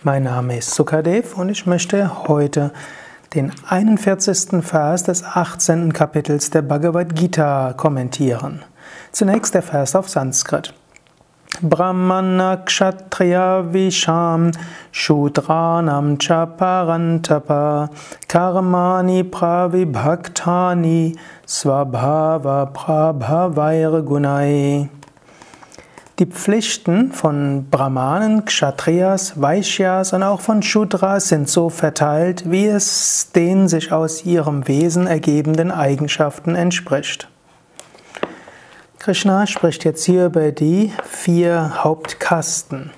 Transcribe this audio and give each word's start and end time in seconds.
Mein 0.04 0.24
Name 0.24 0.58
ist 0.60 0.76
Sukadev 0.76 1.40
und 1.40 1.50
ich 1.50 1.66
möchte 1.66 2.28
heute 2.28 2.72
den 3.34 3.52
41. 3.68 4.64
Vers 4.64 5.06
des 5.06 5.24
18. 5.24 5.92
Kapitels 5.92 6.52
der 6.52 6.62
Bhagavad 6.62 7.16
Gita 7.16 7.74
kommentieren. 7.76 8.62
Zunächst 9.12 9.56
der 9.56 9.64
Vers 9.64 9.96
auf 9.96 10.08
Sanskrit. 10.08 10.76
Brahmana 11.60 12.64
Kshatriya 12.66 13.72
Visham 13.72 14.56
Shudranam 14.94 16.18
Chaparantapa 16.18 17.92
Karmani 18.28 19.24
Pravibhaktani 19.24 21.18
Svabhava 21.46 22.72
Prabhavair 22.74 24.02
Gunai 24.02 24.90
Die 26.18 26.26
Pflichten 26.26 27.12
von 27.12 27.68
Brahmanen, 27.70 28.46
Kshatriyas, 28.46 29.40
Vaishyas 29.40 30.14
und 30.14 30.24
auch 30.24 30.40
von 30.40 30.64
Shudras 30.64 31.28
sind 31.28 31.50
so 31.50 31.70
verteilt, 31.70 32.50
wie 32.50 32.66
es 32.66 33.32
den 33.36 33.68
sich 33.68 33.92
aus 33.92 34.26
ihrem 34.26 34.68
Wesen 34.70 35.06
ergebenden 35.06 35.70
Eigenschaften 35.70 36.56
entspricht. 36.56 37.28
Krishna 39.02 39.48
spricht 39.48 39.84
jetzt 39.84 40.04
hier 40.06 40.28
über 40.28 40.52
die 40.52 40.92
vier 41.04 41.84
Hauptkasten. 41.84 42.92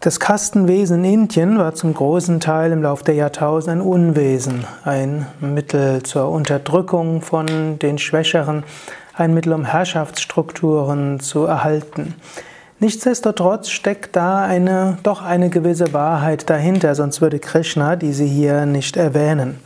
Das 0.00 0.20
Kastenwesen 0.20 1.04
in 1.04 1.12
Indien 1.12 1.58
war 1.58 1.74
zum 1.74 1.92
großen 1.92 2.40
Teil 2.40 2.72
im 2.72 2.82
Laufe 2.82 3.04
der 3.04 3.14
Jahrtausende 3.14 3.82
ein 3.82 3.86
Unwesen, 3.86 4.64
ein 4.84 5.26
Mittel 5.38 6.02
zur 6.02 6.30
Unterdrückung 6.30 7.20
von 7.20 7.78
den 7.78 7.98
Schwächeren, 7.98 8.64
ein 9.12 9.34
Mittel, 9.34 9.52
um 9.52 9.66
Herrschaftsstrukturen 9.66 11.20
zu 11.20 11.44
erhalten. 11.44 12.14
Nichtsdestotrotz 12.80 13.68
steckt 13.68 14.16
da 14.16 14.46
eine, 14.46 14.96
doch 15.02 15.20
eine 15.20 15.50
gewisse 15.50 15.92
Wahrheit 15.92 16.48
dahinter, 16.48 16.94
sonst 16.94 17.20
würde 17.20 17.38
Krishna 17.38 17.96
diese 17.96 18.24
hier 18.24 18.64
nicht 18.64 18.96
erwähnen. 18.96 19.60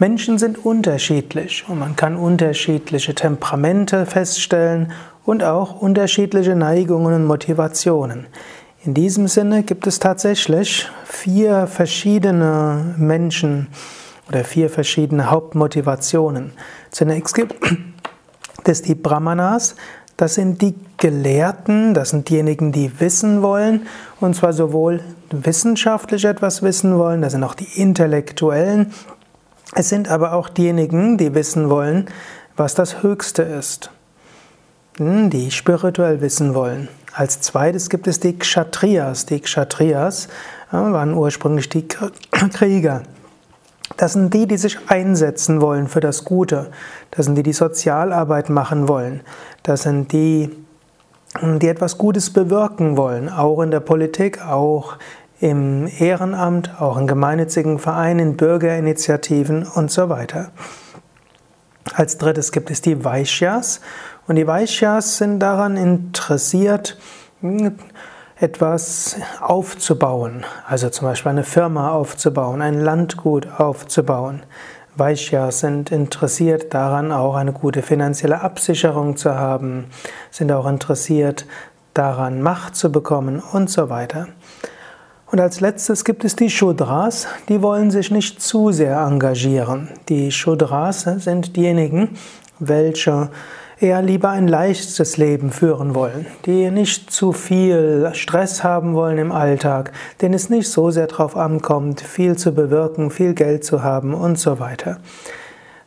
Menschen 0.00 0.38
sind 0.38 0.64
unterschiedlich 0.64 1.64
und 1.66 1.80
man 1.80 1.96
kann 1.96 2.16
unterschiedliche 2.16 3.16
Temperamente 3.16 4.06
feststellen 4.06 4.92
und 5.24 5.42
auch 5.42 5.80
unterschiedliche 5.80 6.54
Neigungen 6.54 7.14
und 7.14 7.24
Motivationen. 7.24 8.28
In 8.84 8.94
diesem 8.94 9.26
Sinne 9.26 9.64
gibt 9.64 9.88
es 9.88 9.98
tatsächlich 9.98 10.88
vier 11.04 11.66
verschiedene 11.66 12.94
Menschen 12.96 13.66
oder 14.28 14.44
vier 14.44 14.70
verschiedene 14.70 15.32
Hauptmotivationen. 15.32 16.52
Zunächst 16.92 17.34
gibt 17.34 17.56
es 18.64 18.82
die 18.82 18.94
Brahmanas, 18.94 19.74
das 20.16 20.34
sind 20.36 20.62
die 20.62 20.76
Gelehrten, 20.96 21.92
das 21.92 22.10
sind 22.10 22.28
diejenigen, 22.28 22.70
die 22.70 23.00
wissen 23.00 23.42
wollen, 23.42 23.86
und 24.20 24.36
zwar 24.36 24.52
sowohl 24.52 25.00
wissenschaftlich 25.30 26.24
etwas 26.24 26.62
wissen 26.62 26.98
wollen, 26.98 27.20
das 27.20 27.32
sind 27.32 27.42
auch 27.42 27.54
die 27.54 27.80
Intellektuellen, 27.80 28.92
es 29.74 29.88
sind 29.88 30.08
aber 30.08 30.32
auch 30.32 30.48
diejenigen, 30.48 31.18
die 31.18 31.34
wissen 31.34 31.70
wollen, 31.70 32.06
was 32.56 32.74
das 32.74 33.02
Höchste 33.02 33.42
ist, 33.42 33.90
hm, 34.96 35.30
die 35.30 35.50
spirituell 35.50 36.20
wissen 36.20 36.54
wollen. 36.54 36.88
Als 37.12 37.40
zweites 37.40 37.90
gibt 37.90 38.06
es 38.06 38.20
die 38.20 38.38
Kshatriyas. 38.38 39.26
Die 39.26 39.40
Kshatriyas 39.40 40.28
waren 40.70 41.14
ursprünglich 41.14 41.68
die 41.68 41.86
Krieger. 42.52 43.02
Das 43.96 44.12
sind 44.12 44.32
die, 44.34 44.46
die 44.46 44.56
sich 44.56 44.78
einsetzen 44.88 45.60
wollen 45.60 45.88
für 45.88 46.00
das 46.00 46.24
Gute. 46.24 46.70
Das 47.10 47.26
sind 47.26 47.34
die, 47.36 47.42
die 47.42 47.52
Sozialarbeit 47.52 48.50
machen 48.50 48.86
wollen. 48.86 49.22
Das 49.62 49.82
sind 49.82 50.12
die, 50.12 50.50
die 51.42 51.68
etwas 51.68 51.98
Gutes 51.98 52.32
bewirken 52.32 52.96
wollen, 52.96 53.28
auch 53.28 53.60
in 53.62 53.70
der 53.70 53.80
Politik, 53.80 54.44
auch 54.44 54.96
im 55.40 55.86
Ehrenamt, 55.86 56.80
auch 56.80 56.96
in 56.98 57.06
gemeinnützigen 57.06 57.78
Vereinen, 57.78 58.36
Bürgerinitiativen 58.36 59.66
und 59.66 59.90
so 59.90 60.08
weiter. 60.08 60.50
Als 61.94 62.18
drittes 62.18 62.52
gibt 62.52 62.70
es 62.70 62.80
die 62.80 63.04
Vaishyas 63.04 63.80
und 64.26 64.36
die 64.36 64.46
Vaishyas 64.46 65.18
sind 65.18 65.40
daran 65.40 65.76
interessiert, 65.76 66.98
etwas 68.40 69.16
aufzubauen, 69.40 70.44
also 70.66 70.90
zum 70.90 71.08
Beispiel 71.08 71.30
eine 71.30 71.44
Firma 71.44 71.92
aufzubauen, 71.92 72.62
ein 72.62 72.80
Landgut 72.80 73.48
aufzubauen. 73.58 74.42
Vaishyas 74.96 75.60
sind 75.60 75.92
interessiert 75.92 76.74
daran, 76.74 77.12
auch 77.12 77.36
eine 77.36 77.52
gute 77.52 77.82
finanzielle 77.82 78.40
Absicherung 78.40 79.16
zu 79.16 79.34
haben, 79.34 79.86
sind 80.30 80.50
auch 80.50 80.66
interessiert 80.66 81.46
daran, 81.94 82.42
Macht 82.42 82.76
zu 82.76 82.90
bekommen 82.92 83.40
und 83.40 83.70
so 83.70 83.88
weiter. 83.88 84.28
Und 85.30 85.40
als 85.40 85.60
letztes 85.60 86.04
gibt 86.04 86.24
es 86.24 86.36
die 86.36 86.48
Shudras, 86.48 87.26
die 87.50 87.60
wollen 87.60 87.90
sich 87.90 88.10
nicht 88.10 88.40
zu 88.40 88.72
sehr 88.72 88.98
engagieren. 89.00 89.88
Die 90.08 90.32
Shudras 90.32 91.02
sind 91.02 91.54
diejenigen, 91.54 92.16
welche 92.58 93.28
eher 93.78 94.00
lieber 94.00 94.30
ein 94.30 94.48
leichtes 94.48 95.18
Leben 95.18 95.50
führen 95.50 95.94
wollen, 95.94 96.26
die 96.46 96.70
nicht 96.70 97.10
zu 97.10 97.32
viel 97.32 98.10
Stress 98.14 98.64
haben 98.64 98.94
wollen 98.94 99.18
im 99.18 99.30
Alltag, 99.30 99.92
denen 100.22 100.34
es 100.34 100.48
nicht 100.48 100.70
so 100.70 100.90
sehr 100.90 101.06
darauf 101.06 101.36
ankommt, 101.36 102.00
viel 102.00 102.36
zu 102.36 102.52
bewirken, 102.52 103.10
viel 103.10 103.34
Geld 103.34 103.64
zu 103.64 103.82
haben 103.82 104.14
und 104.14 104.38
so 104.38 104.58
weiter. 104.58 104.98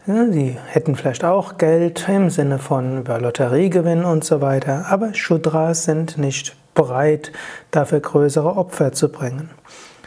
Sie 0.06 0.58
hätten 0.68 0.96
vielleicht 0.96 1.24
auch 1.24 1.58
Geld 1.58 2.08
im 2.10 2.30
Sinne 2.30 2.60
von 2.60 3.00
über 3.00 3.20
Lotteriegewinn 3.20 4.04
und 4.04 4.24
so 4.24 4.42
weiter, 4.42 4.86
aber 4.90 5.14
Shudras 5.14 5.84
sind 5.84 6.18
nicht 6.18 6.56
bereit, 6.74 7.32
dafür 7.72 8.00
größere 8.00 8.56
Opfer 8.56 8.92
zu 8.92 9.10
bringen. 9.10 9.50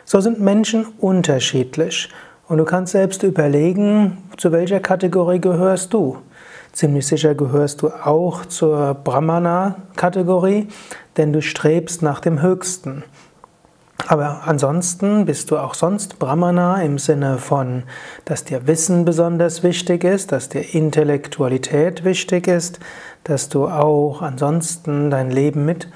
So 0.04 0.20
sind 0.20 0.40
Menschen 0.40 0.86
unterschiedlich 0.98 2.10
und 2.46 2.58
du 2.58 2.64
kannst 2.64 2.92
selbst 2.92 3.22
überlegen, 3.22 4.18
zu 4.36 4.52
welcher 4.52 4.80
Kategorie 4.80 5.40
gehörst 5.40 5.94
du. 5.94 6.18
Ziemlich 6.72 7.06
sicher 7.06 7.34
gehörst 7.34 7.82
du 7.82 7.88
auch 7.88 8.44
zur 8.46 8.94
Brahmana-Kategorie, 8.94 10.68
denn 11.16 11.32
du 11.32 11.40
strebst 11.40 12.02
nach 12.02 12.20
dem 12.20 12.42
Höchsten. 12.42 13.04
Aber 14.06 14.42
ansonsten 14.44 15.24
bist 15.24 15.50
du 15.50 15.56
auch 15.56 15.74
sonst 15.74 16.18
Brahmana 16.18 16.82
im 16.82 16.98
Sinne 16.98 17.38
von, 17.38 17.84
dass 18.24 18.44
dir 18.44 18.66
Wissen 18.66 19.04
besonders 19.04 19.62
wichtig 19.62 20.04
ist, 20.04 20.32
dass 20.32 20.48
dir 20.48 20.74
Intellektualität 20.74 22.04
wichtig 22.04 22.48
ist, 22.48 22.80
dass 23.22 23.48
du 23.48 23.68
auch 23.68 24.20
ansonsten 24.20 25.10
dein 25.10 25.30
Leben 25.30 25.64
mit 25.64 25.88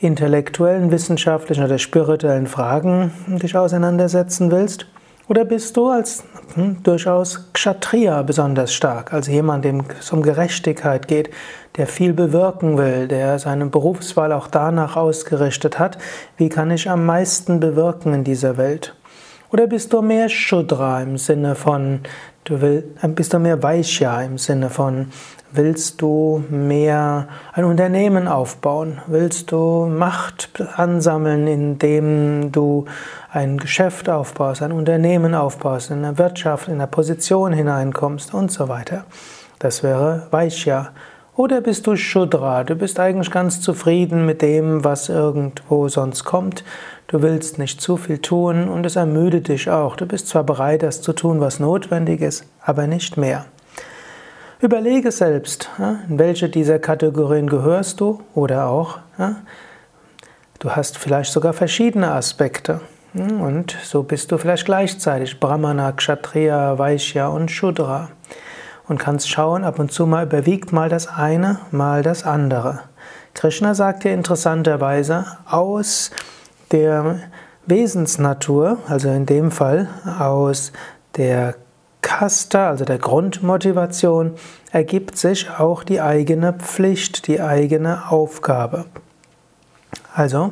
intellektuellen, 0.00 0.90
wissenschaftlichen 0.90 1.64
oder 1.64 1.78
spirituellen 1.78 2.46
Fragen 2.46 3.12
dich 3.26 3.56
auseinandersetzen 3.56 4.50
willst? 4.50 4.86
Oder 5.28 5.44
bist 5.44 5.76
du 5.76 5.88
als 5.88 6.24
hm, 6.54 6.82
durchaus 6.82 7.52
Kshatriya 7.52 8.22
besonders 8.22 8.72
stark, 8.72 9.12
also 9.12 9.30
jemand, 9.30 9.64
dem 9.64 9.84
es 9.98 10.10
um 10.10 10.22
Gerechtigkeit 10.22 11.06
geht, 11.06 11.30
der 11.76 11.86
viel 11.86 12.12
bewirken 12.12 12.76
will, 12.76 13.06
der 13.06 13.38
seine 13.38 13.66
Berufswahl 13.66 14.32
auch 14.32 14.48
danach 14.48 14.96
ausgerichtet 14.96 15.78
hat, 15.78 15.98
wie 16.36 16.48
kann 16.48 16.72
ich 16.72 16.90
am 16.90 17.06
meisten 17.06 17.60
bewirken 17.60 18.12
in 18.12 18.24
dieser 18.24 18.56
Welt? 18.56 18.96
Oder 19.52 19.66
bist 19.66 19.92
du 19.92 20.00
mehr 20.00 20.28
Shudra 20.28 21.02
im 21.02 21.18
Sinne 21.18 21.54
von, 21.54 22.00
du 22.44 22.60
willst, 22.60 22.88
bist 23.16 23.32
du 23.32 23.38
mehr 23.38 23.62
Vaishya 23.62 24.22
im 24.22 24.38
Sinne 24.38 24.70
von, 24.70 25.08
Willst 25.52 26.00
du 26.00 26.44
mehr 26.48 27.26
ein 27.52 27.64
Unternehmen 27.64 28.28
aufbauen? 28.28 29.00
Willst 29.08 29.50
du 29.50 29.86
Macht 29.86 30.48
ansammeln, 30.76 31.48
indem 31.48 32.52
du 32.52 32.84
ein 33.32 33.58
Geschäft 33.58 34.08
aufbaust, 34.08 34.62
ein 34.62 34.70
Unternehmen 34.70 35.34
aufbaust, 35.34 35.90
in 35.90 36.02
der 36.02 36.18
Wirtschaft, 36.18 36.68
in 36.68 36.78
der 36.78 36.86
Position 36.86 37.52
hineinkommst 37.52 38.32
und 38.32 38.52
so 38.52 38.68
weiter? 38.68 39.06
Das 39.58 39.82
wäre 39.82 40.28
Vaishya. 40.30 40.90
Oder 41.36 41.60
bist 41.60 41.86
du 41.86 41.96
Shudra? 41.96 42.64
Du 42.64 42.74
bist 42.74 42.98
eigentlich 42.98 43.30
ganz 43.30 43.60
zufrieden 43.60 44.26
mit 44.26 44.42
dem, 44.42 44.84
was 44.84 45.08
irgendwo 45.08 45.88
sonst 45.88 46.24
kommt. 46.24 46.64
Du 47.06 47.22
willst 47.22 47.58
nicht 47.58 47.80
zu 47.80 47.96
viel 47.96 48.18
tun 48.18 48.68
und 48.68 48.84
es 48.84 48.96
ermüdet 48.96 49.48
dich 49.48 49.70
auch. 49.70 49.96
Du 49.96 50.06
bist 50.06 50.28
zwar 50.28 50.44
bereit, 50.44 50.82
das 50.82 51.02
zu 51.02 51.12
tun, 51.12 51.40
was 51.40 51.60
notwendig 51.60 52.20
ist, 52.20 52.44
aber 52.60 52.86
nicht 52.86 53.16
mehr. 53.16 53.46
Überlege 54.60 55.10
selbst, 55.10 55.70
in 56.08 56.18
welche 56.18 56.50
dieser 56.50 56.78
Kategorien 56.78 57.48
gehörst 57.48 58.00
du 58.00 58.20
oder 58.34 58.66
auch, 58.66 58.98
du 60.58 60.70
hast 60.70 60.98
vielleicht 60.98 61.32
sogar 61.32 61.54
verschiedene 61.54 62.10
Aspekte. 62.10 62.80
Und 63.14 63.76
so 63.82 64.02
bist 64.02 64.30
du 64.30 64.38
vielleicht 64.38 64.66
gleichzeitig 64.66 65.40
Brahmana, 65.40 65.92
Kshatriya, 65.92 66.78
Vaishya 66.78 67.28
und 67.28 67.50
Shudra. 67.50 68.10
Und 68.90 68.98
kannst 68.98 69.30
schauen, 69.30 69.62
ab 69.62 69.78
und 69.78 69.92
zu 69.92 70.04
mal 70.04 70.24
überwiegt 70.24 70.72
mal 70.72 70.88
das 70.88 71.06
eine, 71.06 71.60
mal 71.70 72.02
das 72.02 72.24
andere. 72.24 72.80
Krishna 73.34 73.72
sagt 73.72 74.02
dir 74.02 74.12
interessanterweise, 74.12 75.26
aus 75.48 76.10
der 76.72 77.20
Wesensnatur, 77.66 78.78
also 78.88 79.08
in 79.10 79.26
dem 79.26 79.52
Fall 79.52 79.88
aus 80.18 80.72
der 81.16 81.54
Kasta, 82.02 82.68
also 82.68 82.84
der 82.84 82.98
Grundmotivation, 82.98 84.32
ergibt 84.72 85.16
sich 85.16 85.48
auch 85.56 85.84
die 85.84 86.00
eigene 86.00 86.52
Pflicht, 86.52 87.28
die 87.28 87.40
eigene 87.40 88.10
Aufgabe. 88.10 88.86
Also, 90.12 90.50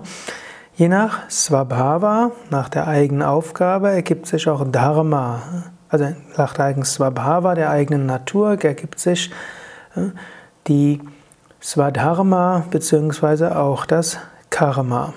je 0.76 0.86
nach 0.86 1.28
Swabhava, 1.28 2.30
nach 2.50 2.68
der 2.68 2.86
eigenen 2.86 3.22
Aufgabe, 3.22 3.90
ergibt 3.90 4.28
sich 4.28 4.48
auch 4.48 4.64
Dharma. 4.64 5.42
Also 5.88 6.14
nach 6.36 6.54
der 6.54 6.66
eigenen 6.66 6.84
Swabhava, 6.84 7.54
der 7.54 7.70
eigenen 7.70 8.06
Natur, 8.06 8.62
ergibt 8.62 9.00
sich 9.00 9.30
die 10.66 11.00
Swadharma 11.62 12.64
bzw. 12.70 13.46
auch 13.46 13.86
das 13.86 14.18
Karma. 14.50 15.14